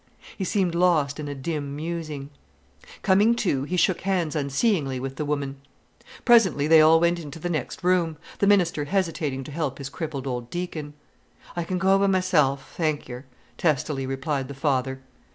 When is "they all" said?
6.65-6.99